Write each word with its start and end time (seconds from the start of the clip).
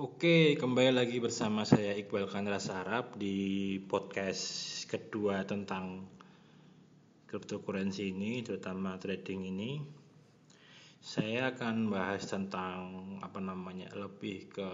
Oke, 0.00 0.56
kembali 0.56 0.96
lagi 0.96 1.20
bersama 1.20 1.68
saya 1.68 1.92
Iqbal 1.92 2.24
Kandra 2.24 2.56
Sarap 2.56 3.20
di 3.20 3.76
podcast 3.84 4.40
kedua 4.88 5.44
tentang 5.44 6.08
cryptocurrency 7.28 8.08
ini, 8.08 8.40
terutama 8.40 8.96
trading 8.96 9.52
ini. 9.52 9.76
Saya 11.04 11.52
akan 11.52 11.92
bahas 11.92 12.24
tentang 12.24 12.80
apa 13.20 13.44
namanya 13.44 13.92
lebih 13.92 14.48
ke 14.48 14.70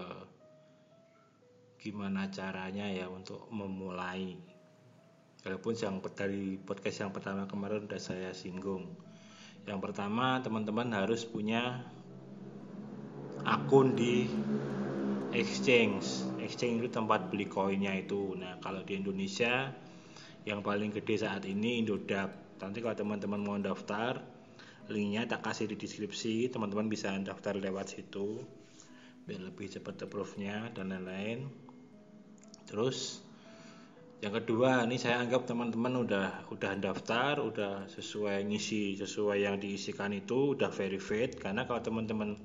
gimana 1.75 2.31
caranya 2.31 2.87
ya 2.87 3.11
untuk 3.11 3.51
memulai. 3.51 4.31
Walaupun 5.43 5.75
yang 5.75 5.99
dari 6.15 6.55
podcast 6.55 7.03
yang 7.03 7.11
pertama 7.11 7.51
kemarin 7.51 7.83
sudah 7.83 7.99
saya 7.99 8.31
singgung. 8.31 8.95
Yang 9.67 9.91
pertama, 9.91 10.39
teman-teman 10.39 10.87
harus 10.95 11.27
punya 11.27 11.83
akun 13.43 13.91
di 13.91 14.23
exchange. 15.35 16.27
Exchange 16.39 16.85
itu 16.85 16.89
tempat 16.91 17.27
beli 17.31 17.47
koinnya 17.47 17.95
itu. 17.95 18.35
Nah, 18.35 18.59
kalau 18.63 18.83
di 18.83 18.99
Indonesia 18.99 19.71
yang 20.47 20.63
paling 20.63 20.95
gede 20.95 21.27
saat 21.27 21.43
ini 21.43 21.83
Indodap. 21.83 22.59
Nanti 22.63 22.79
kalau 22.79 22.95
teman-teman 22.95 23.41
mau 23.43 23.57
daftar, 23.59 24.23
linknya 24.87 25.27
tak 25.27 25.43
kasih 25.43 25.67
di 25.67 25.75
deskripsi, 25.75 26.47
teman-teman 26.47 26.87
bisa 26.87 27.11
daftar 27.19 27.59
lewat 27.59 27.99
situ 27.99 28.41
biar 29.27 29.43
lebih 29.43 29.67
cepat 29.67 30.07
approve-nya 30.07 30.71
dan 30.71 30.95
lain-lain. 30.95 31.51
Terus 32.63 33.19
yang 34.23 34.33
kedua, 34.33 34.87
ini 34.87 34.95
saya 34.95 35.19
anggap 35.19 35.45
teman-teman 35.45 36.07
udah 36.07 36.47
udah 36.49 36.71
daftar, 36.79 37.43
udah 37.43 37.91
sesuai 37.91 38.47
ngisi 38.47 38.95
sesuai 38.95 39.43
yang 39.43 39.59
diisikan 39.59 40.15
itu, 40.15 40.55
udah 40.55 40.71
verified 40.71 41.35
karena 41.37 41.67
kalau 41.67 41.83
teman-teman 41.83 42.39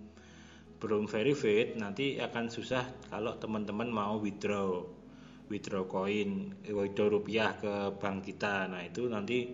belum 0.82 1.06
verified 1.06 1.78
nanti 1.78 2.18
akan 2.18 2.50
susah 2.50 3.06
kalau 3.06 3.38
teman-teman 3.38 3.86
mau 3.86 4.18
withdraw 4.18 4.82
withdraw 5.46 5.86
koin 5.86 6.50
withdraw 6.66 7.06
rupiah 7.06 7.54
ke 7.54 7.94
bank 8.02 8.26
kita. 8.26 8.66
Nah 8.66 8.82
itu 8.82 9.06
nanti 9.06 9.46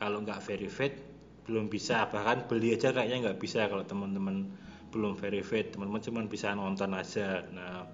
kalau 0.00 0.24
nggak 0.24 0.40
verified 0.40 0.96
belum 1.44 1.68
bisa. 1.68 2.08
Bahkan 2.08 2.48
beli 2.48 2.72
aja 2.72 2.96
kayaknya 2.96 3.28
nggak 3.28 3.38
bisa 3.38 3.68
kalau 3.68 3.84
teman-teman 3.84 4.48
belum 4.88 5.12
verified 5.20 5.76
teman-teman 5.76 6.00
cuma 6.00 6.20
bisa 6.24 6.56
nonton 6.56 6.96
aja. 6.96 7.44
Nah 7.52 7.84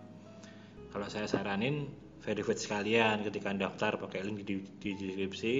kalau 0.94 1.10
saya 1.10 1.26
saranin 1.26 1.90
verified 2.22 2.62
sekalian. 2.62 3.26
Ketika 3.26 3.50
daftar 3.58 3.98
pakai 3.98 4.22
link 4.22 4.46
di, 4.46 4.62
di 4.78 4.94
deskripsi. 4.94 5.56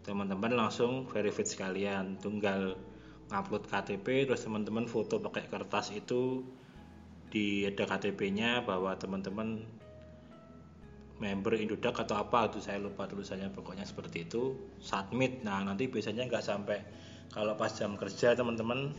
Teman-teman 0.00 0.56
langsung 0.56 1.04
verified 1.04 1.44
sekalian. 1.44 2.16
Tunggal 2.16 2.80
ngupload 3.30 3.70
KTP 3.70 4.26
terus 4.26 4.42
teman-teman 4.42 4.90
foto 4.90 5.22
pakai 5.22 5.46
kertas 5.46 5.94
itu 5.94 6.42
di 7.30 7.62
ada 7.62 7.86
KTP-nya 7.86 8.66
bahwa 8.66 8.90
teman-teman 8.98 9.62
member 11.22 11.54
Indodax 11.54 12.02
atau 12.02 12.18
apa 12.18 12.50
itu 12.50 12.58
saya 12.58 12.82
lupa 12.82 13.06
tulisannya 13.06 13.54
pokoknya 13.54 13.86
seperti 13.86 14.26
itu 14.26 14.58
submit. 14.82 15.46
Nah 15.46 15.62
nanti 15.62 15.86
biasanya 15.86 16.26
nggak 16.26 16.42
sampai 16.42 16.82
kalau 17.30 17.54
pas 17.54 17.70
jam 17.70 17.94
kerja 17.94 18.34
teman-teman 18.34 18.90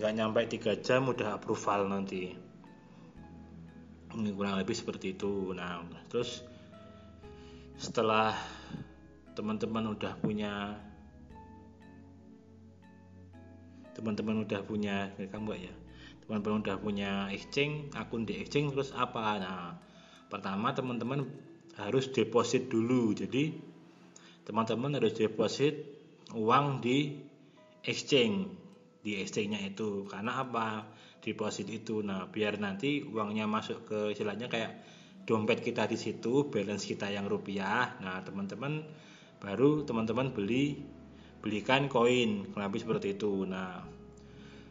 nggak 0.00 0.12
nyampe 0.14 0.40
tiga 0.48 0.78
jam 0.80 1.04
udah 1.10 1.36
approval 1.36 1.90
nanti. 1.90 2.32
Kurang 4.14 4.56
lebih 4.56 4.78
seperti 4.78 5.18
itu. 5.18 5.52
Nah 5.52 5.84
terus 6.08 6.46
setelah 7.76 8.32
teman-teman 9.34 9.90
udah 9.98 10.14
punya 10.22 10.78
teman-teman 13.94 14.42
udah 14.42 14.60
punya 14.66 15.14
kamu 15.16 15.70
ya? 15.70 15.74
Teman-teman 16.26 16.66
udah 16.66 16.76
punya 16.82 17.10
exchange 17.30 17.94
akun 17.94 18.26
di 18.26 18.36
exchange 18.42 18.74
terus 18.74 18.90
apa? 18.92 19.38
Nah 19.38 19.78
pertama 20.28 20.74
teman-teman 20.74 21.24
harus 21.78 22.10
deposit 22.10 22.66
dulu. 22.68 23.14
Jadi 23.14 23.54
teman-teman 24.44 24.98
harus 24.98 25.14
deposit 25.14 25.74
uang 26.34 26.82
di 26.82 27.22
exchange 27.86 28.50
di 29.04 29.20
exchange-nya 29.20 29.60
itu. 29.62 30.08
Karena 30.10 30.42
apa? 30.42 30.88
Deposit 31.22 31.70
itu. 31.70 32.02
Nah 32.02 32.26
biar 32.28 32.58
nanti 32.58 33.04
uangnya 33.04 33.46
masuk 33.46 33.86
ke 33.88 33.98
istilahnya 34.12 34.50
kayak 34.50 34.72
dompet 35.24 35.64
kita 35.64 35.88
di 35.88 35.96
situ 35.96 36.52
balance 36.52 36.84
kita 36.84 37.08
yang 37.08 37.28
rupiah. 37.28 37.96
Nah 38.00 38.20
teman-teman 38.24 38.84
baru 39.40 39.84
teman-teman 39.84 40.32
beli 40.32 40.93
belikan 41.44 41.92
koin 41.92 42.56
lebih 42.56 42.80
seperti 42.80 43.20
itu. 43.20 43.44
Nah 43.44 43.84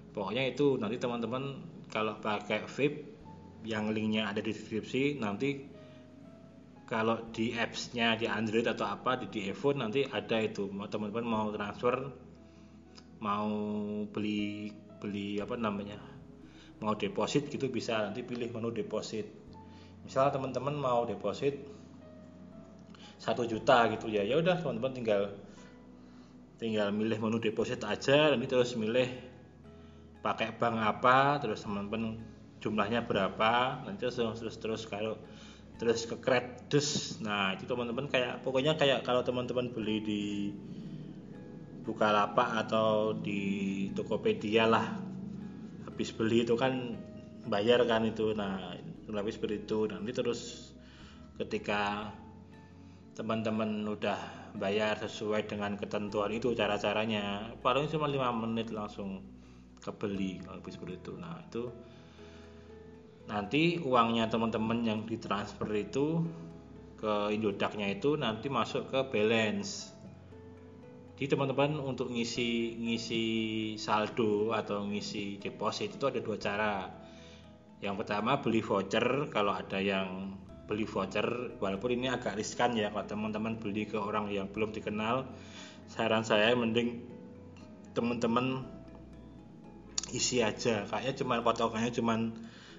pokoknya 0.10 0.50
itu 0.50 0.82
nanti 0.82 0.98
teman-teman 0.98 1.62
kalau 1.94 2.18
pakai 2.18 2.66
VIP 2.66 3.14
yang 3.70 3.94
linknya 3.94 4.26
ada 4.26 4.42
di 4.42 4.50
deskripsi 4.50 5.22
nanti 5.22 5.70
kalau 6.90 7.30
di 7.30 7.54
apps-nya 7.54 8.18
di 8.18 8.26
Android 8.26 8.66
atau 8.66 8.90
apa 8.90 9.22
di, 9.22 9.30
di 9.30 9.54
iPhone 9.54 9.86
nanti 9.86 10.02
ada 10.02 10.42
itu. 10.42 10.66
Mau 10.74 10.90
teman-teman 10.90 11.26
mau 11.30 11.48
transfer 11.54 12.10
mau 13.22 13.54
beli 14.10 14.74
beli 14.98 15.38
apa 15.40 15.54
namanya 15.54 16.02
mau 16.82 16.98
deposit 16.98 17.54
gitu 17.54 17.70
bisa. 17.70 18.02
Nanti 18.02 18.26
pilih 18.26 18.50
menu 18.50 18.74
deposit. 18.74 19.30
Misal 20.02 20.34
teman-teman 20.34 20.74
mau 20.74 21.06
deposit 21.06 21.54
satu 23.22 23.48
juta 23.48 23.88
gitu 23.94 24.12
ya 24.12 24.26
ya 24.26 24.36
udah 24.42 24.60
teman-teman 24.60 24.92
tinggal 24.92 25.22
tinggal 26.64 26.96
milih 26.96 27.20
menu 27.20 27.44
deposit 27.44 27.84
aja 27.84 28.32
nanti 28.32 28.48
terus 28.48 28.80
milih 28.80 29.12
pakai 30.24 30.56
bank 30.56 30.80
apa 30.80 31.44
terus 31.44 31.68
teman-teman 31.68 32.24
jumlahnya 32.64 33.04
berapa 33.04 33.84
nanti 33.84 34.08
terus 34.08 34.40
terus 34.40 34.56
terus 34.56 34.82
kalau 34.88 35.20
terus 35.84 36.06
ke 36.06 36.16
kredus. 36.22 37.20
Nah 37.20 37.58
itu 37.58 37.66
teman-teman 37.66 38.08
kayak 38.08 38.46
pokoknya 38.46 38.78
kayak 38.78 39.04
kalau 39.04 39.26
teman-teman 39.26 39.68
beli 39.74 39.98
di 40.00 40.24
Bukalapak 41.84 42.64
atau 42.64 43.12
di 43.12 43.92
Tokopedia 43.92 44.64
lah. 44.64 44.96
Habis 45.84 46.16
beli 46.16 46.48
itu 46.48 46.56
kan 46.56 46.96
bayar 47.52 47.84
kan 47.84 48.08
itu. 48.08 48.32
Nah 48.32 48.80
lebih 49.12 49.36
seperti 49.36 49.68
itu. 49.68 49.92
Nanti 49.92 50.16
terus 50.16 50.72
ketika 51.36 52.14
teman-teman 53.20 53.84
udah 53.84 54.43
bayar 54.58 55.02
sesuai 55.02 55.50
dengan 55.50 55.74
ketentuan 55.78 56.30
itu 56.34 56.54
cara-caranya. 56.54 57.54
Paling 57.62 57.90
cuma 57.90 58.06
lima 58.06 58.30
menit 58.30 58.70
langsung 58.70 59.26
kebeli 59.82 60.40
kalau 60.46 60.64
seperti 60.64 60.96
itu. 61.02 61.14
Nah 61.18 61.42
itu 61.44 61.64
nanti 63.28 63.80
uangnya 63.80 64.28
teman-teman 64.28 64.84
yang 64.84 65.00
ditransfer 65.08 65.68
itu 65.76 66.24
ke 67.00 67.36
Indodaknya 67.36 67.92
itu 67.92 68.16
nanti 68.16 68.48
masuk 68.48 68.88
ke 68.88 69.00
balance. 69.12 69.92
Jadi 71.14 71.40
teman-teman 71.40 71.80
untuk 71.80 72.12
ngisi 72.12 72.80
ngisi 72.80 73.24
saldo 73.80 74.52
atau 74.52 74.84
ngisi 74.88 75.40
deposit 75.40 75.96
itu 75.96 76.06
ada 76.08 76.20
dua 76.20 76.38
cara. 76.40 76.74
Yang 77.84 77.96
pertama 78.04 78.40
beli 78.40 78.64
voucher 78.64 79.28
kalau 79.28 79.52
ada 79.52 79.80
yang 79.84 80.36
beli 80.66 80.88
voucher. 80.88 81.58
Walaupun 81.60 81.90
ini 81.96 82.08
agak 82.12 82.40
riskan 82.40 82.76
ya 82.78 82.90
kalau 82.90 83.06
teman-teman 83.06 83.60
beli 83.60 83.88
ke 83.88 84.00
orang 84.00 84.32
yang 84.32 84.48
belum 84.50 84.72
dikenal 84.72 85.28
saran 85.92 86.24
saya 86.24 86.56
mending 86.56 87.04
teman-teman 87.94 88.64
isi 90.14 90.40
aja. 90.42 90.86
Kayaknya 90.88 91.14
cuman 91.24 91.38
potongannya 91.44 91.92
cuman 91.94 92.20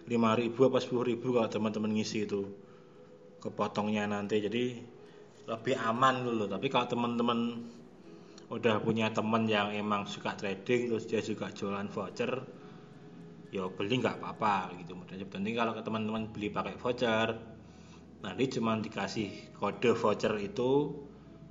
5000 0.05 0.69
apa 0.69 0.79
10000 0.81 1.21
kalau 1.21 1.49
teman-teman 1.49 1.91
ngisi 1.97 2.25
itu 2.25 2.43
kepotongnya 3.41 4.09
nanti. 4.09 4.41
Jadi 4.41 4.65
lebih 5.45 5.77
aman 5.77 6.25
dulu. 6.25 6.45
Tapi 6.49 6.67
kalau 6.73 6.87
teman-teman 6.89 7.39
udah 8.53 8.77
punya 8.81 9.09
teman 9.09 9.49
yang 9.49 9.73
emang 9.73 10.05
suka 10.05 10.37
trading 10.37 10.93
terus 10.93 11.09
dia 11.09 11.25
juga 11.25 11.49
jualan 11.49 11.89
voucher 11.89 12.45
ya 13.49 13.71
beli 13.71 14.03
nggak 14.03 14.21
apa-apa 14.21 14.75
gitu. 14.83 14.99
Mudah 14.99 15.17
penting 15.31 15.55
kalau 15.55 15.73
teman-teman 15.79 16.29
beli 16.29 16.51
pakai 16.51 16.77
voucher 16.77 17.54
nanti 18.25 18.49
cuma 18.57 18.81
dikasih 18.81 19.53
kode 19.61 19.93
voucher 19.93 20.33
itu 20.41 20.97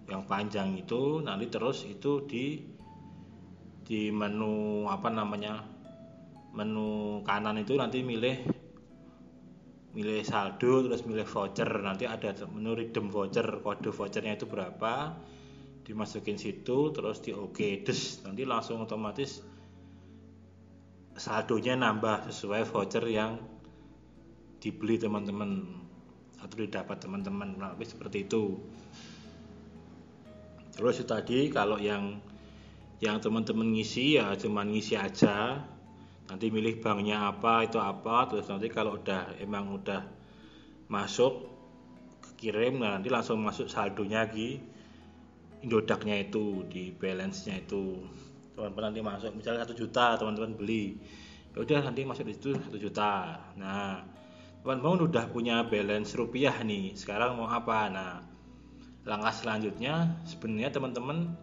yang 0.10 0.26
panjang 0.26 0.74
itu 0.74 1.22
nanti 1.22 1.48
terus 1.48 1.86
itu 1.86 2.26
di 2.26 2.66
di 3.86 4.10
menu 4.10 4.90
apa 4.90 5.14
namanya 5.14 5.62
menu 6.58 7.22
kanan 7.22 7.62
itu 7.62 7.78
nanti 7.78 8.02
milih 8.02 8.42
milih 9.94 10.26
saldo 10.26 10.90
terus 10.90 11.06
milih 11.06 11.30
voucher 11.30 11.70
nanti 11.86 12.10
ada 12.10 12.34
menu 12.50 12.74
redeem 12.74 13.14
voucher 13.14 13.46
kode 13.62 13.94
vouchernya 13.94 14.34
itu 14.34 14.50
berapa 14.50 15.22
dimasukin 15.86 16.42
situ 16.42 16.90
terus 16.90 17.22
di 17.22 17.36
oke 17.36 17.54
OK. 17.54 17.86
des 17.86 18.02
nanti 18.26 18.50
langsung 18.50 18.82
otomatis 18.82 19.46
saldonya 21.14 21.78
nambah 21.78 22.34
sesuai 22.34 22.66
voucher 22.66 23.06
yang 23.06 23.38
dibeli 24.58 24.98
teman-teman 24.98 25.84
atau 26.44 26.56
didapat 26.60 27.00
teman-teman 27.00 27.56
lebih 27.56 27.88
seperti 27.88 28.28
itu. 28.28 28.60
Terus 30.76 31.00
itu 31.00 31.08
tadi 31.08 31.40
kalau 31.48 31.80
yang 31.80 32.20
yang 33.00 33.20
teman-teman 33.24 33.72
ngisi 33.72 34.20
ya 34.20 34.36
cuman 34.36 34.74
ngisi 34.76 35.00
aja. 35.00 35.64
Nanti 36.24 36.50
milih 36.50 36.80
banknya 36.80 37.30
apa 37.30 37.68
itu 37.68 37.78
apa 37.78 38.32
terus 38.32 38.48
nanti 38.48 38.72
kalau 38.72 38.96
udah 38.96 39.38
emang 39.44 39.76
udah 39.76 40.08
masuk 40.88 41.52
kirim 42.40 42.80
nah 42.80 43.00
nanti 43.00 43.08
langsung 43.12 43.40
masuk 43.44 43.72
saldonya 43.72 44.28
lagi. 44.28 44.60
Indodaknya 45.64 46.28
itu 46.28 46.68
di 46.68 46.92
balance 46.92 47.48
nya 47.48 47.60
itu. 47.60 48.04
Teman-teman 48.56 48.84
nanti 48.92 49.00
masuk 49.00 49.32
misalnya 49.36 49.64
satu 49.64 49.76
juta 49.78 50.20
teman-teman 50.20 50.58
beli. 50.60 51.00
Ya 51.54 51.62
udah 51.62 51.80
nanti 51.86 52.02
masuk 52.04 52.26
di 52.28 52.34
situ 52.34 52.52
satu 52.58 52.80
juta. 52.82 53.40
Nah 53.56 54.02
teman-teman 54.64 55.12
udah 55.12 55.28
punya 55.28 55.68
balance 55.68 56.16
rupiah 56.16 56.56
nih. 56.64 56.96
Sekarang 56.96 57.36
mau 57.36 57.52
apa? 57.52 57.92
Nah 57.92 58.12
langkah 59.04 59.36
selanjutnya 59.36 60.16
sebenarnya 60.24 60.72
teman-teman 60.72 61.36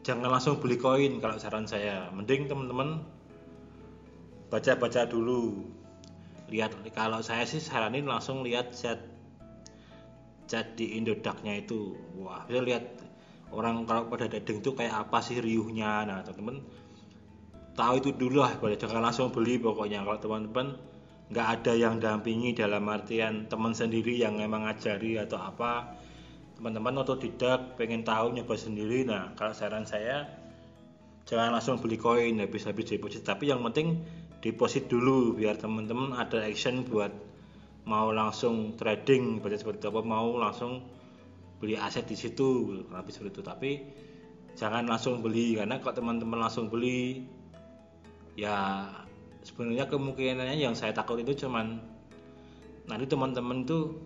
jangan 0.00 0.32
langsung 0.32 0.56
beli 0.56 0.80
koin 0.80 1.20
kalau 1.20 1.36
saran 1.36 1.68
saya. 1.68 2.08
Mending 2.16 2.48
teman-teman 2.48 3.04
baca-baca 4.48 5.04
dulu. 5.04 5.68
Lihat 6.48 6.72
kalau 6.96 7.20
saya 7.20 7.44
sih 7.44 7.60
saranin 7.60 8.08
langsung 8.08 8.40
lihat 8.40 8.72
chat 8.72 9.04
chat 10.48 10.64
di 10.80 10.96
Indodaknya 10.96 11.60
itu. 11.60 11.92
Wah 12.16 12.48
bisa 12.48 12.64
lihat 12.64 12.88
orang 13.52 13.84
kalau 13.84 14.08
pada 14.08 14.32
dadeng 14.32 14.64
itu 14.64 14.72
kayak 14.72 14.96
apa 14.96 15.20
sih 15.20 15.44
riuhnya. 15.44 16.08
Nah 16.08 16.24
teman-teman 16.24 16.64
tahu 17.76 18.00
itu 18.00 18.16
dulu 18.16 18.40
lah 18.40 18.56
jangan 18.56 19.04
langsung 19.04 19.28
beli 19.28 19.60
pokoknya. 19.60 20.08
Kalau 20.08 20.16
teman-teman 20.24 20.87
nggak 21.28 21.46
ada 21.60 21.72
yang 21.76 22.00
dampingi 22.00 22.56
dalam 22.56 22.88
artian 22.88 23.44
teman 23.52 23.76
sendiri 23.76 24.16
yang 24.16 24.40
memang 24.40 24.64
ngajari 24.64 25.20
atau 25.20 25.36
apa. 25.36 25.92
Teman-teman 26.56 27.04
otodidak 27.04 27.76
pengen 27.76 28.02
tahu 28.02 28.34
nyoba 28.34 28.56
sendiri. 28.56 29.04
Nah 29.04 29.36
kalau 29.36 29.52
saran 29.52 29.84
saya 29.84 30.26
jangan 31.28 31.52
langsung 31.52 31.76
beli 31.78 32.00
koin 32.00 32.40
habis-habis 32.40 32.96
deposit. 32.96 33.22
Tapi 33.28 33.52
yang 33.52 33.60
penting 33.60 34.00
deposit 34.40 34.88
dulu 34.88 35.36
biar 35.36 35.60
teman-teman 35.60 36.16
ada 36.16 36.40
action 36.40 36.88
buat 36.88 37.12
mau 37.84 38.08
langsung 38.12 38.76
trading 38.76 39.40
baca 39.44 39.56
seperti 39.56 39.88
apa 39.88 40.00
mau 40.04 40.36
langsung 40.36 40.84
beli 41.60 41.76
aset 41.76 42.08
di 42.08 42.16
situ 42.16 42.80
habis 42.96 43.20
seperti 43.20 43.32
itu. 43.36 43.42
Tapi 43.44 43.70
jangan 44.56 44.88
langsung 44.88 45.20
beli 45.20 45.60
karena 45.60 45.76
kalau 45.78 45.94
teman-teman 45.94 46.40
langsung 46.40 46.72
beli 46.72 47.22
ya 48.34 48.88
sebenarnya 49.48 49.88
kemungkinannya 49.88 50.60
yang 50.60 50.76
saya 50.76 50.92
takut 50.92 51.16
itu 51.24 51.32
cuman 51.48 51.80
nanti 52.84 53.04
teman-teman 53.08 53.64
tuh 53.64 53.96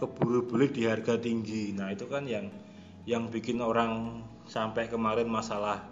keburu 0.00 0.48
beli 0.48 0.72
di 0.72 0.88
harga 0.88 1.20
tinggi. 1.20 1.76
Nah 1.76 1.92
itu 1.92 2.08
kan 2.08 2.24
yang 2.24 2.48
yang 3.04 3.28
bikin 3.28 3.60
orang 3.60 4.24
sampai 4.48 4.88
kemarin 4.88 5.28
masalah 5.28 5.84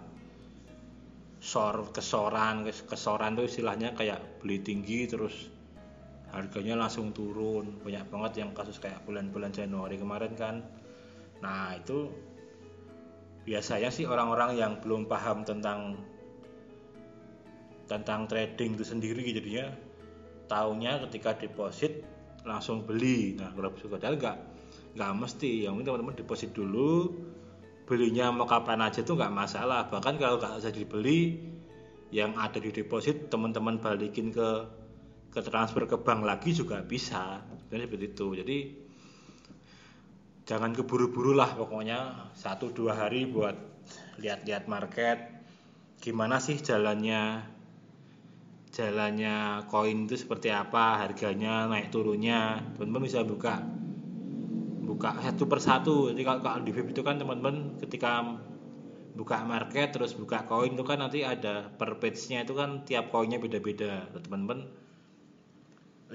sor 1.39 1.93
kesoran 1.93 2.65
kesoran 2.65 3.37
tuh 3.37 3.45
istilahnya 3.45 3.95
kayak 3.95 4.41
beli 4.41 4.59
tinggi 4.59 5.05
terus 5.05 5.53
harganya 6.33 6.81
langsung 6.81 7.13
turun. 7.13 7.77
Banyak 7.85 8.09
banget 8.09 8.41
yang 8.41 8.57
kasus 8.57 8.81
kayak 8.81 9.05
bulan-bulan 9.05 9.53
Januari 9.53 10.01
kemarin 10.01 10.33
kan. 10.33 10.65
Nah 11.45 11.77
itu 11.77 12.09
biasanya 13.45 13.93
sih 13.93 14.09
orang-orang 14.09 14.57
yang 14.57 14.81
belum 14.81 15.05
paham 15.05 15.45
tentang 15.45 15.97
tentang 17.89 18.29
trading 18.29 18.77
itu 18.77 18.85
sendiri 18.85 19.25
jadinya 19.33 19.73
tahunya 20.45 21.09
ketika 21.09 21.35
deposit 21.41 22.05
langsung 22.45 22.85
beli. 22.85 23.35
Nah 23.35 23.51
kalau 23.51 23.73
padahal 23.73 24.15
nggak 24.15 24.37
nggak 24.95 25.11
mesti. 25.17 25.65
Yang 25.65 25.73
penting 25.81 25.87
teman-teman 25.89 26.15
deposit 26.15 26.49
dulu 26.53 27.17
belinya 27.89 28.29
mau 28.29 28.45
kapan 28.45 28.85
aja 28.85 29.01
tuh 29.01 29.17
nggak 29.17 29.33
masalah. 29.33 29.89
Bahkan 29.89 30.21
kalau 30.21 30.37
nggak 30.37 30.61
usah 30.61 30.71
dibeli 30.71 31.41
yang 32.13 32.37
ada 32.37 32.61
di 32.61 32.69
deposit 32.69 33.29
teman-teman 33.29 33.81
balikin 33.81 34.29
ke 34.29 34.49
ke 35.29 35.41
transfer 35.45 35.85
ke 35.85 35.97
bank 35.97 36.25
lagi 36.25 36.53
juga 36.53 36.81
bisa. 36.85 37.41
Jadi 37.69 37.81
seperti 37.85 38.05
itu. 38.13 38.27
Jadi 38.37 38.57
jangan 40.45 40.73
keburu-buru 40.73 41.37
lah 41.37 41.53
pokoknya 41.53 42.33
satu 42.33 42.73
dua 42.73 42.97
hari 42.97 43.29
buat 43.29 43.53
lihat-lihat 44.21 44.65
market. 44.65 45.17
Gimana 46.01 46.41
sih 46.41 46.57
jalannya 46.57 47.58
jalannya 48.79 49.67
koin 49.67 50.07
itu 50.07 50.15
seperti 50.15 50.47
apa 50.47 51.03
harganya 51.03 51.67
naik 51.67 51.91
turunnya. 51.91 52.63
Teman-teman 52.79 53.03
bisa 53.03 53.27
buka 53.27 53.59
buka 54.87 55.19
satu 55.19 55.43
persatu. 55.51 55.97
Jadi 56.15 56.23
kalau, 56.23 56.39
kalau 56.39 56.63
di 56.63 56.71
VIP 56.71 56.95
itu 56.95 57.03
kan 57.03 57.19
teman-teman 57.19 57.75
ketika 57.83 58.39
buka 59.19 59.43
market 59.43 59.91
terus 59.91 60.15
buka 60.15 60.47
koin 60.47 60.79
itu 60.79 60.85
kan 60.87 61.03
nanti 61.03 61.27
ada 61.27 61.67
per 61.67 61.99
page-nya 61.99 62.47
itu 62.47 62.55
kan 62.55 62.87
tiap 62.87 63.11
koinnya 63.11 63.35
beda-beda. 63.35 64.07
Teman-teman 64.15 64.63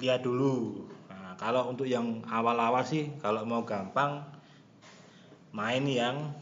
lihat 0.00 0.24
dulu. 0.24 0.88
Nah, 1.12 1.36
kalau 1.36 1.68
untuk 1.68 1.84
yang 1.84 2.24
awal-awal 2.24 2.80
sih 2.82 3.12
kalau 3.20 3.44
mau 3.44 3.60
gampang 3.68 4.24
main 5.52 5.84
yang 5.84 6.32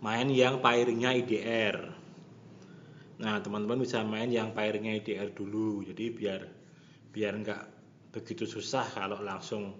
main 0.00 0.28
yang 0.32 0.58
pairingnya 0.64 1.14
IDR 1.14 1.95
Nah 3.16 3.40
teman-teman 3.40 3.80
bisa 3.80 4.04
main 4.04 4.28
yang 4.28 4.52
pairingnya 4.52 5.00
IDR 5.00 5.32
dulu, 5.32 5.80
jadi 5.84 6.12
biar 6.12 6.40
biar 7.12 7.32
nggak 7.40 7.62
begitu 8.12 8.44
susah 8.44 8.84
kalau 8.92 9.24
langsung 9.24 9.76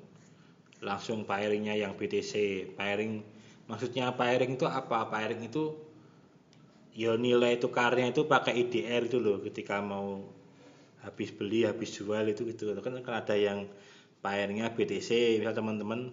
langsung 0.81 1.29
pairingnya 1.29 1.77
yang 1.77 1.97
BTC. 1.97 2.65
Pairing 2.77 3.21
maksudnya 3.69 4.13
pairing 4.17 4.57
itu 4.57 4.65
apa? 4.65 5.09
Pairing 5.13 5.45
itu 5.45 5.77
ya 6.97 7.13
nilai 7.13 7.61
tukarnya 7.61 8.09
itu 8.09 8.25
pakai 8.25 8.57
IDR 8.57 9.05
itu 9.05 9.21
loh 9.21 9.45
ketika 9.45 9.85
mau 9.85 10.25
habis 11.05 11.29
beli 11.29 11.69
habis 11.69 11.93
jual 11.93 12.25
itu 12.25 12.49
gitu 12.49 12.73
kan 12.81 13.05
kan 13.05 13.15
ada 13.21 13.37
yang 13.37 13.69
pairingnya 14.25 14.73
BTC 14.73 15.39
misal 15.39 15.53
teman-teman 15.53 16.11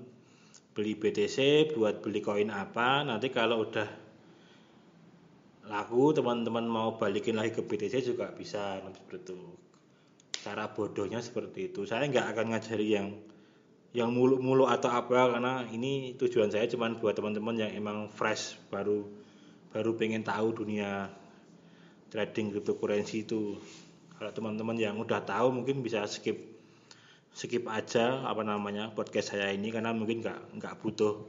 beli 0.75 0.99
BTC 0.99 1.71
buat 1.73 2.03
beli 2.03 2.19
koin 2.19 2.51
apa 2.51 3.07
nanti 3.07 3.31
kalau 3.31 3.63
udah 3.63 4.02
laku 5.63 6.11
teman-teman 6.11 6.67
mau 6.67 6.99
balikin 6.99 7.39
lagi 7.39 7.55
ke 7.55 7.63
BTC 7.63 8.03
juga 8.03 8.31
bisa 8.35 8.83
seperti 8.83 9.31
itu. 9.31 9.39
Cara 10.43 10.67
bodohnya 10.67 11.23
seperti 11.23 11.71
itu. 11.71 11.87
Saya 11.87 12.03
nggak 12.11 12.35
akan 12.35 12.45
ngajari 12.51 12.87
yang 12.91 13.07
yang 13.93 14.09
mulu-mulu 14.09 14.65
atau 14.65 14.89
apa 14.89 15.37
karena 15.37 15.63
ini 15.69 16.17
tujuan 16.17 16.49
saya 16.49 16.65
cuma 16.65 16.89
buat 16.97 17.13
teman-teman 17.13 17.61
yang 17.61 17.71
emang 17.77 18.09
fresh 18.09 18.57
baru 18.73 19.05
baru 19.69 19.93
pengen 19.93 20.25
tahu 20.25 20.65
dunia 20.65 21.13
trading 22.11 22.51
cryptocurrency 22.51 23.23
itu. 23.23 23.55
Kalau 24.19 24.31
teman-teman 24.33 24.75
yang 24.75 24.99
udah 24.99 25.23
tahu 25.23 25.53
mungkin 25.53 25.79
bisa 25.79 26.03
skip 26.09 26.35
skip 27.33 27.65
aja 27.71 28.27
apa 28.27 28.43
namanya 28.45 28.91
podcast 28.91 29.33
saya 29.33 29.49
ini 29.49 29.71
karena 29.71 29.95
mungkin 29.95 30.19
nggak 30.19 30.59
nggak 30.59 30.75
butuh. 30.83 31.23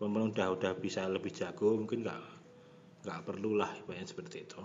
Teman-teman 0.00 0.34
udah 0.34 0.48
udah 0.58 0.72
bisa 0.74 1.06
lebih 1.06 1.30
jago 1.30 1.78
mungkin 1.78 2.02
nggak 2.02 2.37
nggak 3.06 3.20
perlu 3.26 3.58
lah 3.58 3.70
banyak 3.86 4.06
seperti 4.06 4.46
itu. 4.46 4.60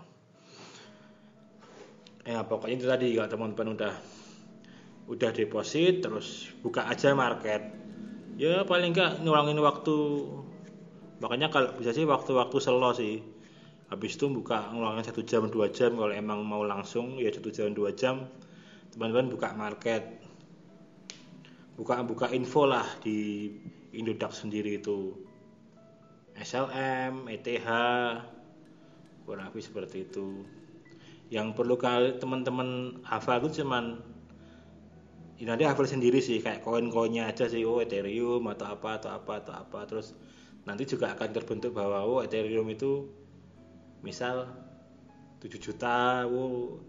Ya 2.24 2.40
pokoknya 2.48 2.76
itu 2.80 2.88
tadi 2.88 3.08
kalau 3.20 3.30
teman-teman 3.30 3.76
udah 3.76 3.94
udah 5.12 5.32
deposit 5.36 6.00
terus 6.00 6.48
buka 6.64 6.88
aja 6.88 7.12
market. 7.12 7.60
Ya 8.40 8.64
paling 8.64 8.96
nggak 8.96 9.22
ngurangin 9.22 9.60
waktu. 9.60 9.98
Makanya 11.20 11.52
kalau 11.52 11.76
bisa 11.76 11.92
sih 11.92 12.08
waktu-waktu 12.08 12.58
selo 12.64 12.96
sih. 12.96 13.20
Habis 13.92 14.18
itu 14.18 14.26
buka 14.32 14.72
ngurangin 14.72 15.04
satu 15.04 15.22
jam 15.28 15.52
dua 15.52 15.70
jam. 15.70 15.94
Kalau 16.00 16.16
emang 16.16 16.42
mau 16.48 16.64
langsung 16.64 17.20
ya 17.20 17.30
satu 17.30 17.52
jam 17.52 17.76
dua 17.76 17.92
jam. 17.92 18.26
Teman-teman 18.96 19.28
buka 19.28 19.52
market. 19.54 20.04
Buka 21.76 22.02
buka 22.08 22.32
info 22.32 22.64
lah 22.70 22.86
di 23.04 23.50
Indodax 23.94 24.48
sendiri 24.48 24.80
itu 24.82 25.14
SLM, 26.34 27.30
ETH, 27.30 27.68
kurang 29.24 29.46
lebih 29.54 29.64
seperti 29.64 30.10
itu. 30.10 30.42
Yang 31.30 31.48
perlu 31.54 31.78
teman-teman 32.18 33.00
hafal 33.06 33.42
itu 33.46 33.64
cuman 33.64 34.02
ya 35.38 35.50
nanti 35.50 35.66
hafal 35.66 35.86
sendiri 35.90 36.22
sih 36.22 36.42
kayak 36.42 36.62
koin-koinnya 36.62 37.30
aja 37.30 37.50
sih 37.50 37.66
oh 37.66 37.82
Ethereum 37.82 38.46
atau 38.50 38.70
apa 38.70 39.02
atau 39.02 39.10
apa 39.14 39.34
atau 39.46 39.54
apa. 39.54 39.80
Terus 39.86 40.18
nanti 40.66 40.90
juga 40.90 41.14
akan 41.14 41.30
terbentuk 41.34 41.78
bahwa 41.78 42.06
oh 42.06 42.20
Ethereum 42.22 42.66
itu 42.70 43.10
misal 44.02 44.50
7 45.42 45.50
juta 45.58 46.26
oh 46.28 46.82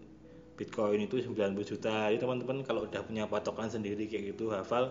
Bitcoin 0.55 1.05
itu 1.05 1.21
90 1.21 1.35
juta. 1.65 2.09
Jadi 2.09 2.17
teman-teman 2.17 2.65
kalau 2.65 2.87
udah 2.87 3.01
punya 3.05 3.29
patokan 3.29 3.69
sendiri 3.69 4.09
kayak 4.09 4.35
gitu 4.35 4.49
hafal 4.53 4.89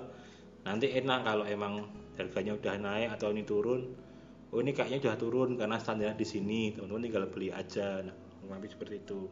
nanti 0.65 0.89
enak 0.97 1.21
kalau 1.27 1.45
emang 1.45 1.85
harganya 2.17 2.57
udah 2.57 2.75
naik 2.81 3.09
atau 3.19 3.29
ini 3.35 3.45
turun 3.45 3.93
oh 4.55 4.63
ini 4.63 4.71
kayaknya 4.71 5.11
udah 5.11 5.19
turun 5.19 5.59
karena 5.59 5.83
standar 5.83 6.15
di 6.15 6.23
sini 6.23 6.71
teman-teman 6.71 7.03
tinggal 7.03 7.27
beli 7.27 7.51
aja. 7.51 8.07
Nah 8.07 8.15
lebih 8.55 8.71
seperti 8.71 9.03
itu. 9.03 9.27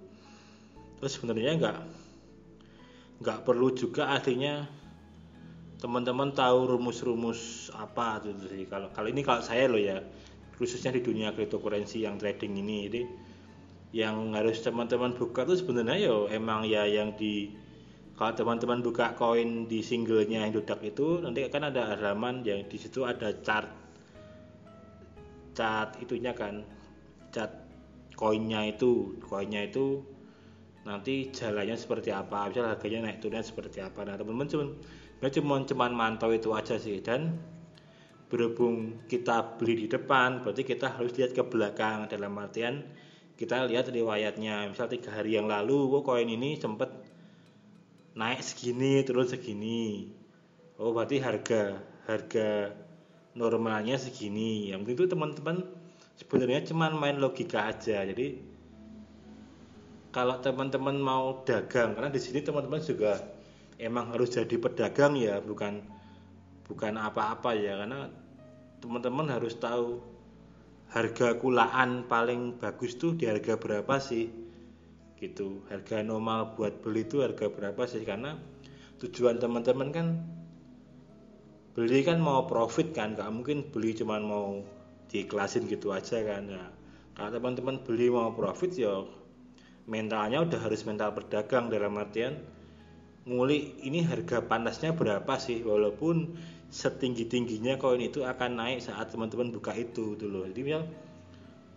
Terus 0.98 1.12
sebenarnya 1.14 1.54
nggak 1.62 1.78
nggak 3.22 3.38
perlu 3.46 3.70
juga 3.70 4.10
artinya 4.10 4.66
teman-teman 5.78 6.34
tahu 6.34 6.74
rumus-rumus 6.74 7.70
apa 7.78 8.18
gitu 8.26 8.50
sih. 8.50 8.66
Kalau 8.66 8.90
kalau 8.90 9.08
ini 9.08 9.22
kalau 9.22 9.42
saya 9.46 9.70
loh 9.70 9.78
ya 9.78 10.02
khususnya 10.58 10.90
di 10.90 11.02
dunia 11.06 11.30
cryptocurrency 11.30 12.02
yang 12.02 12.18
trading 12.18 12.58
ini 12.58 12.76
jadi 12.90 13.02
yang 13.92 14.32
harus 14.32 14.58
teman-teman 14.64 15.12
buka 15.12 15.44
tuh 15.44 15.58
sebenarnya 15.58 16.08
yo 16.08 16.16
emang 16.32 16.64
ya 16.64 16.88
yang 16.88 17.12
di 17.14 17.52
kalau 18.16 18.32
teman-teman 18.32 18.80
buka 18.80 19.12
koin 19.18 19.66
di 19.66 19.82
singlenya 19.82 20.46
Indodax 20.46 20.80
itu 20.86 21.20
nanti 21.20 21.44
akan 21.44 21.62
ada 21.74 21.92
halaman 21.92 22.46
yang 22.46 22.64
di 22.70 22.78
situ 22.78 23.04
ada 23.04 23.34
chart 23.42 23.81
chart 25.52 26.00
itunya 26.00 26.32
kan 26.32 26.64
chart 27.32 27.52
koinnya 28.16 28.68
itu 28.68 29.16
koinnya 29.24 29.68
itu 29.68 30.04
nanti 30.82 31.30
jalannya 31.30 31.78
seperti 31.78 32.10
apa 32.10 32.50
misal 32.50 32.66
harganya 32.66 33.06
naik 33.10 33.22
turunnya 33.22 33.46
seperti 33.46 33.78
apa. 33.78 34.02
Nah 34.02 34.18
teman-teman 34.18 34.48
cuman 34.50 34.68
cuma 35.30 35.56
cuman 35.62 35.92
mantau 35.94 36.34
itu 36.34 36.50
aja 36.50 36.74
sih. 36.78 36.98
Dan 36.98 37.38
berhubung 38.26 39.06
kita 39.06 39.60
beli 39.60 39.86
di 39.86 39.86
depan 39.86 40.42
berarti 40.42 40.66
kita 40.66 40.98
harus 40.98 41.14
lihat 41.14 41.34
ke 41.34 41.42
belakang. 41.46 42.10
Dalam 42.10 42.34
artian 42.34 42.82
kita 43.38 43.62
lihat 43.70 43.94
riwayatnya. 43.94 44.74
Misal 44.74 44.90
tiga 44.90 45.14
hari 45.14 45.38
yang 45.38 45.46
lalu 45.46 45.86
oh 45.86 46.02
koin 46.02 46.26
ini 46.26 46.58
sempat 46.58 46.90
naik 48.18 48.42
segini 48.42 49.06
turun 49.06 49.30
segini. 49.30 50.10
Oh 50.82 50.90
berarti 50.90 51.22
harga 51.22 51.78
harga 52.10 52.74
normalnya 53.32 53.96
segini. 53.96 54.72
Yang 54.72 54.96
itu 54.96 55.04
teman-teman 55.08 55.64
sebenarnya 56.16 56.68
cuma 56.68 56.92
main 56.92 57.16
logika 57.18 57.68
aja. 57.68 58.04
Jadi 58.04 58.40
kalau 60.12 60.36
teman-teman 60.44 61.00
mau 61.00 61.40
dagang 61.48 61.96
karena 61.96 62.12
di 62.12 62.20
sini 62.20 62.44
teman-teman 62.44 62.84
juga 62.84 63.16
emang 63.80 64.12
harus 64.12 64.28
jadi 64.36 64.60
pedagang 64.60 65.16
ya 65.16 65.40
bukan 65.40 65.80
bukan 66.68 67.00
apa-apa 67.00 67.56
ya 67.56 67.80
karena 67.80 68.12
teman-teman 68.84 69.32
harus 69.32 69.56
tahu 69.56 70.04
harga 70.92 71.40
kulaan 71.40 72.04
paling 72.04 72.60
bagus 72.60 73.00
tuh 73.00 73.16
di 73.16 73.24
harga 73.24 73.56
berapa 73.56 73.96
sih 73.96 74.28
gitu. 75.22 75.62
Harga 75.70 76.02
normal 76.04 76.52
buat 76.58 76.82
beli 76.84 77.06
itu 77.06 77.22
harga 77.24 77.48
berapa 77.48 77.82
sih? 77.88 78.02
Karena 78.02 78.36
tujuan 79.00 79.38
teman-teman 79.38 79.88
kan 79.94 80.06
beli 81.72 82.04
kan 82.04 82.20
mau 82.20 82.44
profit 82.44 82.92
kan 82.92 83.16
gak 83.16 83.32
mungkin 83.32 83.64
beli 83.72 83.96
cuman 83.96 84.20
mau 84.20 84.60
diiklasin 85.08 85.68
gitu 85.68 85.92
aja 85.92 86.20
kan 86.20 86.48
ya. 86.48 86.64
Kalau 87.12 87.30
teman-teman 87.36 87.80
beli 87.84 88.08
mau 88.08 88.32
profit 88.32 88.72
ya 88.76 89.04
mentalnya 89.88 90.44
udah 90.44 90.60
harus 90.62 90.86
mental 90.86 91.10
berdagang 91.12 91.66
dalam 91.72 91.98
artian 91.98 92.38
ngulik 93.26 93.78
ini 93.82 94.02
harga 94.02 94.42
panasnya 94.42 94.94
berapa 94.94 95.34
sih 95.38 95.62
walaupun 95.62 96.34
setinggi 96.72 97.28
tingginya 97.28 97.78
koin 97.78 98.02
itu 98.02 98.24
akan 98.26 98.58
naik 98.58 98.78
saat 98.82 99.12
teman-teman 99.14 99.52
buka 99.52 99.76
itu 99.76 100.18
dulu 100.18 100.48
jadi 100.50 100.60
misal 100.62 100.82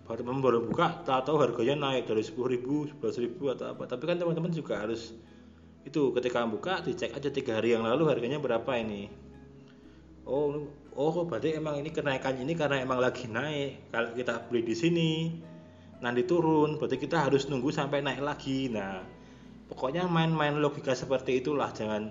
baru 0.05 0.21
teman 0.21 0.39
baru 0.41 0.59
buka 0.69 1.01
tahu 1.01 1.21
tahu 1.25 1.37
harganya 1.41 1.75
naik 1.89 2.05
dari 2.05 2.21
sepuluh 2.21 2.53
ribu 2.53 2.85
sebelas 2.85 3.17
ribu 3.17 3.49
atau 3.49 3.73
apa. 3.73 3.89
Tapi 3.89 4.05
kan 4.05 4.21
teman-teman 4.21 4.53
juga 4.53 4.77
harus 4.77 5.17
itu 5.85 6.13
ketika 6.13 6.45
buka 6.45 6.81
dicek 6.85 7.13
aja 7.13 7.29
tiga 7.33 7.57
hari 7.57 7.73
yang 7.73 7.85
lalu 7.85 8.09
harganya 8.09 8.37
berapa 8.37 8.69
ini 8.77 9.24
oh 10.25 10.65
oh 10.97 11.13
berarti 11.25 11.53
emang 11.53 11.77
ini 11.79 11.93
kenaikan 11.93 12.35
ini 12.41 12.57
karena 12.57 12.81
emang 12.81 12.99
lagi 12.99 13.29
naik. 13.29 13.93
Kalau 13.93 14.09
kita 14.17 14.33
beli 14.49 14.61
di 14.65 14.75
sini 14.75 15.11
nanti 16.03 16.27
turun 16.27 16.75
berarti 16.75 16.99
kita 16.99 17.29
harus 17.29 17.47
nunggu 17.47 17.69
sampai 17.69 18.01
naik 18.01 18.21
lagi. 18.25 18.67
Nah 18.73 19.05
pokoknya 19.69 20.09
main-main 20.09 20.57
logika 20.57 20.97
seperti 20.97 21.39
itulah. 21.43 21.69
Jangan 21.71 22.09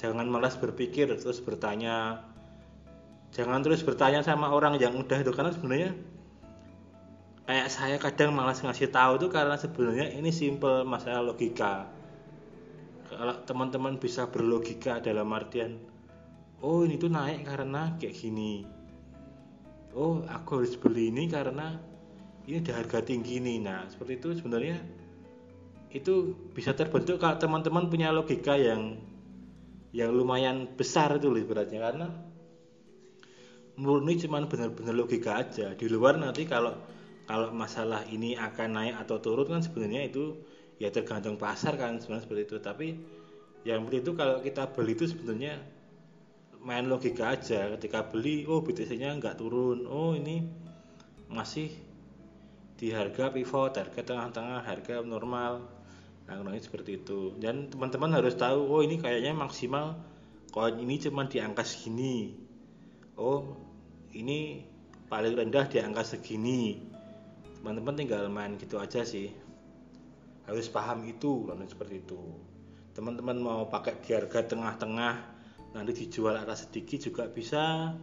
jangan 0.00 0.26
malas 0.26 0.56
berpikir 0.56 1.12
terus 1.12 1.38
bertanya. 1.44 2.24
Jangan 3.32 3.64
terus 3.64 3.80
bertanya 3.84 4.20
sama 4.24 4.52
orang 4.52 4.76
yang 4.80 4.96
udah 4.96 5.18
itu. 5.20 5.32
Karena 5.32 5.52
sebenarnya 5.52 5.90
kayak 7.42 7.68
saya 7.68 7.96
kadang 7.98 8.32
malas 8.32 8.62
ngasih 8.62 8.88
tahu 8.92 9.18
tuh 9.18 9.30
karena 9.32 9.58
sebenarnya 9.58 10.14
ini 10.14 10.32
simple 10.32 10.88
masalah 10.88 11.20
logika. 11.20 11.88
Kalau 13.12 13.44
teman-teman 13.44 14.00
bisa 14.00 14.24
berlogika 14.32 14.96
dalam 15.04 15.28
artian 15.36 15.91
oh 16.62 16.86
ini 16.86 16.94
tuh 16.96 17.10
naik 17.10 17.42
karena 17.44 17.98
kayak 17.98 18.14
gini. 18.14 18.64
Oh 19.92 20.24
aku 20.24 20.62
harus 20.62 20.78
beli 20.78 21.12
ini 21.12 21.28
karena 21.28 21.76
ini 22.46 22.62
udah 22.62 22.74
harga 22.78 23.04
tinggi 23.04 23.42
nih. 23.42 23.58
Nah 23.60 23.90
seperti 23.90 24.12
itu 24.22 24.28
sebenarnya 24.40 24.78
itu 25.92 26.32
bisa 26.56 26.72
terbentuk 26.72 27.20
kalau 27.20 27.36
teman-teman 27.36 27.92
punya 27.92 28.08
logika 28.08 28.56
yang 28.56 28.96
yang 29.92 30.08
lumayan 30.08 30.72
besar 30.72 31.20
itu 31.20 31.28
loh 31.28 31.44
beratnya 31.44 31.84
karena 31.84 32.08
murni 33.76 34.16
cuman 34.16 34.48
benar-benar 34.48 34.94
logika 34.96 35.42
aja. 35.42 35.76
Di 35.76 35.86
luar 35.90 36.16
nanti 36.16 36.48
kalau 36.48 36.78
kalau 37.28 37.52
masalah 37.52 38.06
ini 38.08 38.38
akan 38.38 38.68
naik 38.72 38.94
atau 39.04 39.20
turun 39.20 39.46
kan 39.50 39.60
sebenarnya 39.60 40.08
itu 40.08 40.40
ya 40.80 40.88
tergantung 40.88 41.36
pasar 41.36 41.76
kan 41.76 42.00
sebenarnya 42.00 42.24
seperti 42.24 42.42
itu. 42.48 42.56
Tapi 42.62 42.88
yang 43.68 43.84
seperti 43.84 43.98
itu 44.08 44.12
kalau 44.16 44.36
kita 44.40 44.62
beli 44.72 44.92
itu 44.96 45.04
sebenarnya 45.10 45.60
main 46.62 46.86
logika 46.86 47.34
aja. 47.34 47.74
Ketika 47.76 48.06
beli 48.06 48.46
oh 48.46 48.62
BTC-nya 48.62 49.18
nggak 49.18 49.38
turun. 49.38 49.84
Oh 49.90 50.14
ini 50.14 50.46
masih 51.28 51.70
di 52.78 52.90
harga 52.90 53.30
pivot 53.30 53.78
harga 53.78 54.00
tengah-tengah 54.02 54.62
harga 54.66 55.02
normal. 55.02 55.66
Nah 56.26 56.34
kurangnya 56.38 56.62
seperti 56.62 57.02
itu. 57.02 57.34
Dan 57.38 57.70
teman-teman 57.70 58.14
harus 58.14 58.38
tahu 58.38 58.70
oh 58.70 58.80
ini 58.82 58.98
kayaknya 59.02 59.34
maksimal 59.34 59.98
koin 60.54 60.78
ini 60.78 60.98
cuma 61.02 61.26
di 61.26 61.42
angka 61.42 61.66
segini. 61.66 62.34
Oh 63.18 63.58
ini 64.14 64.62
paling 65.10 65.34
rendah 65.34 65.66
di 65.66 65.78
angka 65.82 66.06
segini. 66.06 66.78
Teman-teman 67.58 67.94
tinggal 67.94 68.26
main 68.30 68.54
gitu 68.58 68.78
aja 68.78 69.02
sih. 69.02 69.30
Harus 70.46 70.66
paham 70.70 71.06
itu 71.06 71.46
kurangnya 71.46 71.70
seperti 71.70 72.02
itu. 72.02 72.18
Teman-teman 72.92 73.38
mau 73.40 73.62
pakai 73.70 74.02
di 74.04 74.12
harga 74.12 74.52
tengah-tengah 74.52 75.31
nanti 75.72 75.92
dijual 76.04 76.36
atas 76.36 76.68
sedikit 76.68 77.00
juga 77.00 77.24
bisa. 77.28 77.96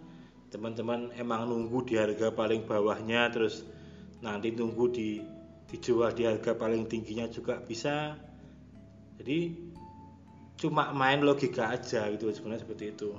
Teman-teman 0.50 1.14
emang 1.14 1.46
nunggu 1.46 1.86
di 1.86 1.96
harga 1.98 2.34
paling 2.34 2.66
bawahnya 2.66 3.30
terus 3.30 3.62
nanti 4.26 4.50
nunggu 4.50 4.86
di 4.90 5.22
dijual 5.70 6.10
di 6.18 6.26
harga 6.26 6.58
paling 6.58 6.90
tingginya 6.90 7.30
juga 7.30 7.62
bisa. 7.62 8.18
Jadi 9.22 9.54
cuma 10.60 10.92
main 10.92 11.22
logika 11.22 11.72
aja 11.72 12.10
gitu 12.10 12.34
sebenarnya 12.34 12.66
seperti 12.66 12.86
itu. 12.92 13.12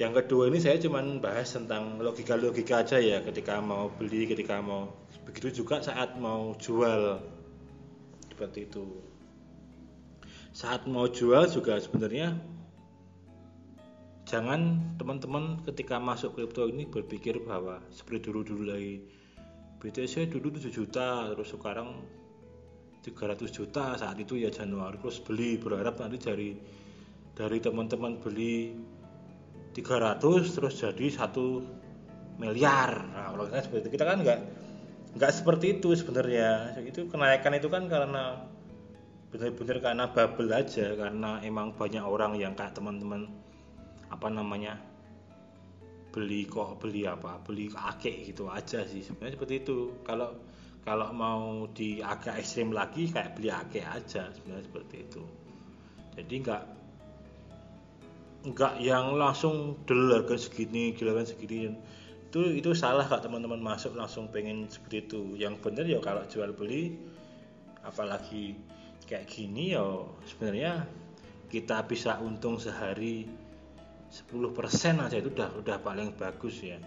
Yang 0.00 0.24
kedua 0.24 0.48
ini 0.48 0.58
saya 0.58 0.80
cuma 0.80 1.04
bahas 1.20 1.52
tentang 1.52 2.00
logika-logika 2.00 2.80
aja 2.82 2.96
ya 2.96 3.20
ketika 3.20 3.60
mau 3.60 3.92
beli 3.94 4.26
ketika 4.26 4.58
mau. 4.58 4.90
Begitu 5.28 5.62
juga 5.62 5.84
saat 5.84 6.16
mau 6.16 6.56
jual. 6.56 7.20
Seperti 8.32 8.64
itu. 8.64 8.84
Saat 10.56 10.88
mau 10.88 11.04
jual 11.06 11.46
juga 11.52 11.76
sebenarnya 11.78 12.32
jangan 14.30 14.78
teman-teman 14.94 15.58
ketika 15.66 15.98
masuk 15.98 16.38
kripto 16.38 16.70
ini 16.70 16.86
berpikir 16.86 17.42
bahwa 17.42 17.82
seperti 17.90 18.30
dulu-dulu 18.30 18.70
lagi. 18.70 19.02
BTC 19.82 20.30
dulu 20.30 20.54
7 20.54 20.70
juta 20.70 21.34
terus 21.34 21.50
sekarang 21.50 21.98
300 23.02 23.50
juta. 23.50 23.98
Saat 23.98 24.22
itu 24.22 24.38
ya 24.38 24.54
Januari 24.54 25.02
terus 25.02 25.18
beli. 25.18 25.58
Berharap 25.58 25.98
nanti 25.98 26.22
dari 26.22 26.54
dari 27.34 27.58
teman-teman 27.58 28.22
beli 28.22 28.70
300 29.74 30.22
terus 30.54 30.78
jadi 30.78 31.06
satu 31.10 31.66
miliar. 32.38 33.02
Nah 33.10 33.34
kalau 33.34 33.50
kita 33.50 33.66
seperti 33.66 33.82
itu 33.82 33.90
kita 33.98 34.04
kan 34.06 34.18
nggak 34.22 34.40
nggak 35.18 35.32
seperti 35.34 35.66
itu 35.82 35.90
sebenarnya. 35.98 36.78
Itu 36.86 37.10
kenaikan 37.10 37.58
itu 37.58 37.66
kan 37.66 37.90
karena 37.90 38.46
benar-benar 39.34 39.78
karena 39.82 40.04
bubble 40.06 40.54
aja 40.54 40.94
karena 40.94 41.42
emang 41.42 41.74
banyak 41.74 42.02
orang 42.02 42.38
yang 42.38 42.54
kayak 42.54 42.78
teman-teman 42.78 43.49
apa 44.10 44.26
namanya 44.28 44.76
beli 46.10 46.42
kok 46.50 46.82
beli 46.82 47.06
apa 47.06 47.38
beli 47.40 47.70
akek 47.70 48.34
gitu 48.34 48.50
aja 48.50 48.82
sih. 48.84 49.02
Sebenarnya 49.06 49.38
seperti 49.38 49.54
itu. 49.62 49.78
Kalau 50.02 50.34
kalau 50.82 51.08
mau 51.14 51.70
di 51.70 52.02
agak 52.02 52.40
ekstrim 52.40 52.74
lagi 52.74 53.06
kayak 53.08 53.38
beli 53.38 53.48
akek 53.48 53.86
aja 53.86 54.28
sebenarnya 54.34 54.66
seperti 54.66 54.96
itu. 55.06 55.22
Jadi 56.18 56.34
nggak 56.42 56.62
nggak 58.40 58.74
yang 58.80 59.14
langsung 59.14 59.78
harga 59.86 60.36
segini 60.36 60.92
gila 60.96 61.22
segini. 61.22 61.70
Itu 62.30 62.46
itu 62.50 62.74
salah 62.74 63.06
kak 63.06 63.26
teman-teman 63.26 63.62
masuk 63.62 63.94
langsung 63.94 64.26
pengen 64.34 64.66
seperti 64.66 65.06
itu. 65.06 65.22
Yang 65.38 65.62
benar 65.62 65.86
ya 65.86 66.02
kalau 66.02 66.26
jual 66.26 66.50
beli 66.56 66.98
apalagi 67.86 68.58
kayak 69.06 69.26
gini 69.26 69.74
ya 69.74 69.84
sebenarnya 70.28 70.86
kita 71.50 71.82
bisa 71.90 72.22
untung 72.22 72.62
sehari 72.62 73.26
10% 74.10 75.06
aja 75.06 75.16
itu 75.16 75.30
udah 75.30 75.54
udah 75.62 75.76
paling 75.86 76.18
bagus 76.18 76.66
ya. 76.66 76.82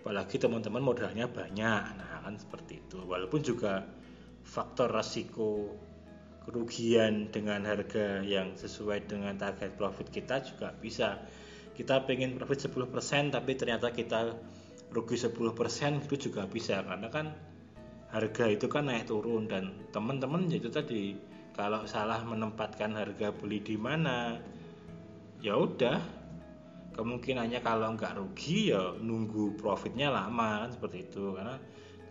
Apalagi 0.00 0.40
teman-teman 0.40 0.80
modalnya 0.80 1.28
banyak. 1.28 1.82
Nah 2.00 2.24
kan 2.24 2.40
seperti 2.40 2.80
itu. 2.80 3.04
Walaupun 3.04 3.44
juga 3.44 3.84
faktor 4.48 4.88
resiko 4.88 5.76
kerugian 6.48 7.28
dengan 7.28 7.68
harga 7.68 8.24
yang 8.24 8.56
sesuai 8.56 9.04
dengan 9.04 9.36
target 9.36 9.76
profit 9.76 10.08
kita 10.08 10.40
juga 10.40 10.72
bisa. 10.72 11.20
Kita 11.76 12.08
pengen 12.08 12.40
profit 12.40 12.72
10% 12.72 13.36
tapi 13.36 13.60
ternyata 13.60 13.92
kita 13.92 14.40
rugi 14.88 15.20
10% 15.20 15.36
itu 16.08 16.16
juga 16.16 16.48
bisa. 16.48 16.80
Karena 16.80 17.12
kan 17.12 17.36
harga 18.08 18.48
itu 18.48 18.66
kan 18.72 18.88
naik 18.88 19.12
turun 19.12 19.46
dan 19.52 19.84
teman-teman 19.92 20.48
itu 20.48 20.72
tadi 20.72 21.14
kalau 21.52 21.84
salah 21.84 22.24
menempatkan 22.24 22.96
harga 22.96 23.30
beli 23.36 23.60
di 23.60 23.76
mana 23.76 24.40
ya 25.40 25.56
udah. 25.56 25.98
Kemungkinannya 26.90 27.64
kalau 27.64 27.96
nggak 27.96 28.18
rugi 28.18 28.74
ya 28.74 28.92
nunggu 28.98 29.56
profitnya 29.56 30.12
lama 30.12 30.66
kan 30.66 30.70
seperti 30.76 31.08
itu. 31.08 31.32
Karena 31.32 31.56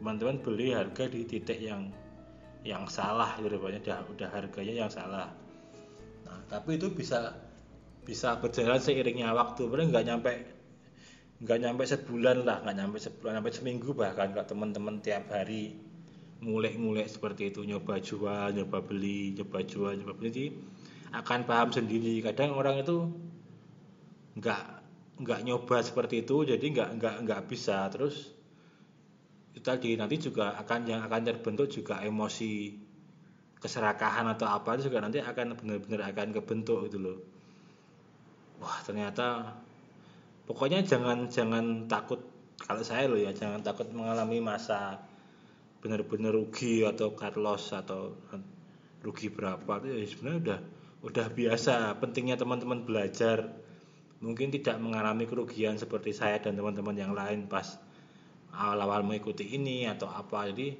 teman-teman 0.02 0.42
beli 0.42 0.74
harga 0.74 1.06
di 1.06 1.26
titik 1.26 1.62
yang 1.62 1.94
yang 2.66 2.90
salah 2.90 3.38
gitu. 3.42 3.56
Banyak 3.62 3.86
udah 3.86 4.00
udah 4.18 4.30
harganya 4.34 4.86
yang 4.86 4.92
salah. 4.92 5.30
Nah 6.26 6.40
tapi 6.50 6.82
itu 6.82 6.90
bisa 6.90 7.38
bisa 8.04 8.42
berjalan 8.42 8.82
seiringnya 8.82 9.30
waktu. 9.36 9.70
Paling 9.70 9.94
nggak 9.94 10.06
nyampe 10.10 10.34
nggak 11.40 11.60
nyampe 11.64 11.84
sebulan 11.88 12.44
lah 12.44 12.60
nggak 12.68 12.76
nyampe 12.76 12.98
sebulan 13.00 13.40
sampai 13.40 13.54
seminggu 13.56 13.96
bahkan 13.96 14.36
kalau 14.36 14.44
teman-teman 14.44 15.00
tiap 15.00 15.32
hari 15.32 15.72
mulai-mulai 16.44 17.08
seperti 17.08 17.48
itu 17.52 17.64
nyoba 17.64 18.04
jual 18.04 18.52
nyoba 18.52 18.84
beli 18.84 19.32
nyoba 19.40 19.64
jual 19.64 19.96
nyoba 19.96 20.20
beli 20.20 20.52
akan 21.14 21.40
paham 21.46 21.70
sendiri. 21.74 22.22
Kadang 22.22 22.54
orang 22.54 22.82
itu 22.82 23.10
nggak 24.38 24.62
nggak 25.20 25.40
nyoba 25.44 25.84
seperti 25.84 26.24
itu 26.24 26.48
jadi 26.48 26.62
nggak 26.64 26.90
nggak 27.02 27.16
nggak 27.26 27.42
bisa. 27.50 27.90
Terus 27.90 28.32
itu 29.54 29.66
tadi 29.66 29.98
nanti 29.98 30.16
juga 30.22 30.56
akan 30.62 30.80
yang 30.86 31.02
akan 31.04 31.22
terbentuk 31.26 31.68
juga 31.68 32.00
emosi 32.06 32.78
keserakahan 33.60 34.24
atau 34.32 34.48
apa 34.48 34.80
itu 34.80 34.88
juga 34.88 35.04
nanti 35.04 35.20
akan 35.20 35.60
benar-benar 35.60 36.16
akan 36.16 36.32
kebentuk 36.32 36.88
gitu 36.88 36.98
loh. 37.02 37.18
Wah 38.64 38.80
ternyata 38.88 39.56
pokoknya 40.48 40.86
jangan 40.88 41.28
jangan 41.28 41.92
takut 41.92 42.24
kalau 42.60 42.84
saya 42.84 43.12
loh 43.12 43.20
ya 43.20 43.36
jangan 43.36 43.60
takut 43.60 43.92
mengalami 43.92 44.40
masa 44.40 45.00
benar-benar 45.80 46.36
rugi 46.36 46.84
atau 46.84 47.16
cut 47.16 47.36
loss 47.36 47.76
atau 47.76 48.16
rugi 49.04 49.28
berapa. 49.28 49.80
Itu 49.84 49.88
ya 49.92 50.08
sebenarnya 50.08 50.40
udah 50.40 50.60
udah 51.00 51.32
biasa 51.32 51.96
pentingnya 52.00 52.36
teman-teman 52.36 52.84
belajar. 52.84 53.48
Mungkin 54.20 54.52
tidak 54.52 54.76
mengalami 54.84 55.24
kerugian 55.24 55.80
seperti 55.80 56.12
saya 56.12 56.44
dan 56.44 56.60
teman-teman 56.60 56.92
yang 56.92 57.16
lain 57.16 57.48
pas 57.48 57.80
awal-awal 58.52 59.08
mengikuti 59.08 59.48
ini 59.56 59.88
atau 59.88 60.12
apa. 60.12 60.52
Jadi 60.52 60.76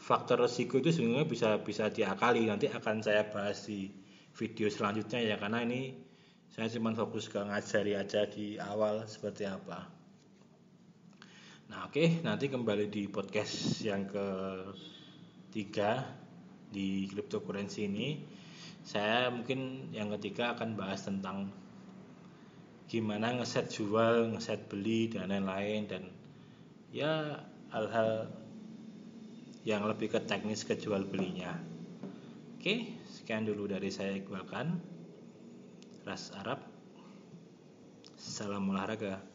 faktor 0.00 0.48
resiko 0.48 0.80
itu 0.80 0.88
sebenarnya 0.88 1.28
bisa 1.28 1.60
bisa 1.60 1.92
diakali. 1.92 2.48
Nanti 2.48 2.72
akan 2.72 3.04
saya 3.04 3.28
bahas 3.28 3.68
di 3.68 3.92
video 4.32 4.72
selanjutnya 4.72 5.20
ya 5.20 5.36
karena 5.36 5.60
ini 5.60 6.00
saya 6.48 6.72
cuma 6.72 6.96
fokus 6.96 7.28
ke 7.28 7.36
ngajari 7.40 7.92
aja 7.96 8.24
di 8.24 8.56
awal 8.56 9.04
seperti 9.04 9.44
apa. 9.44 9.84
Nah 11.68 11.88
oke 11.88 11.96
okay, 11.96 12.08
nanti 12.24 12.48
kembali 12.48 12.88
di 12.88 13.08
podcast 13.08 13.80
yang 13.84 14.08
ketiga 14.08 16.04
di 16.72 17.04
cryptocurrency 17.12 17.84
ini 17.88 18.40
saya 18.82 19.30
mungkin 19.30 19.90
yang 19.94 20.10
ketiga 20.18 20.58
akan 20.58 20.74
bahas 20.74 21.06
tentang 21.06 21.54
gimana 22.90 23.38
ngeset 23.38 23.70
jual, 23.70 24.34
ngeset 24.34 24.66
beli 24.66 25.08
dan 25.08 25.30
lain-lain. 25.30 25.86
Dan 25.86 26.02
ya 26.90 27.40
hal-hal 27.70 28.28
yang 29.62 29.86
lebih 29.86 30.12
ke 30.12 30.20
teknis 30.26 30.66
ke 30.66 30.74
jual 30.74 31.06
belinya. 31.06 31.54
Oke, 32.58 32.94
sekian 33.10 33.46
dulu 33.46 33.70
dari 33.70 33.90
saya 33.90 34.18
Iqbal 34.18 34.46
Ras 36.02 36.34
Arab. 36.34 36.58
Salam 38.18 38.70
olahraga 38.70 39.31